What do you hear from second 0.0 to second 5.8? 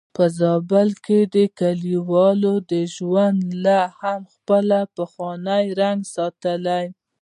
په زابل کې کليوالي ژوند لا هم خپل پخوانی